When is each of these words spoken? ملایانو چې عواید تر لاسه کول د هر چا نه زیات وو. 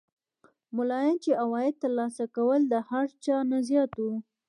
ملایانو 0.75 1.21
چې 1.23 1.31
عواید 1.43 1.75
تر 1.83 1.91
لاسه 1.99 2.23
کول 2.35 2.61
د 2.67 2.73
هر 2.89 3.07
چا 3.25 3.37
نه 3.51 3.59
زیات 3.69 3.91
وو. 3.97 4.13